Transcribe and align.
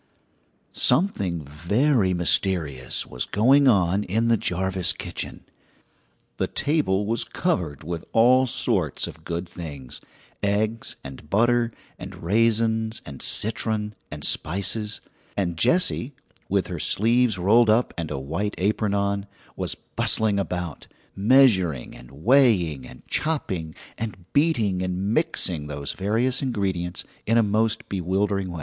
Something 0.73 1.43
very 1.43 2.11
mysterious 2.11 3.05
was 3.05 3.25
going 3.27 3.67
on 3.67 4.03
in 4.05 4.29
the 4.29 4.35
Jarvis 4.35 4.93
kitchen. 4.93 5.45
The 6.37 6.47
table 6.47 7.05
was 7.05 7.23
covered 7.23 7.83
with 7.83 8.03
all 8.11 8.47
sorts 8.47 9.05
of 9.05 9.23
good 9.23 9.47
things 9.47 10.01
eggs 10.41 10.95
and 11.03 11.29
butter 11.29 11.71
and 11.99 12.15
raisins 12.23 13.03
and 13.05 13.21
citron 13.21 13.93
and 14.09 14.23
spices; 14.23 15.01
and 15.37 15.55
Jessie, 15.55 16.15
with 16.49 16.65
her 16.65 16.79
sleeves 16.79 17.37
rolled 17.37 17.69
up 17.69 17.93
and 17.95 18.09
a 18.09 18.17
white 18.17 18.55
apron 18.57 18.95
on, 18.95 19.27
was 19.55 19.75
bustling 19.75 20.39
about, 20.39 20.87
measuring 21.15 21.95
and 21.95 22.09
weighing 22.09 22.87
and 22.87 23.07
chopping 23.07 23.75
and 23.99 24.25
beating 24.33 24.81
and 24.81 25.13
mixing 25.13 25.67
those 25.67 25.91
various 25.91 26.41
ingredients 26.41 27.05
in 27.27 27.37
a 27.37 27.43
most 27.43 27.87
bewildering 27.87 28.49
way. 28.51 28.59